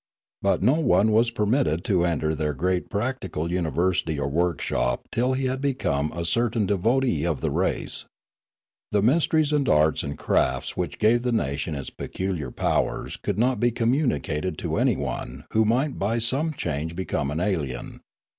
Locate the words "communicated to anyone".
13.69-15.45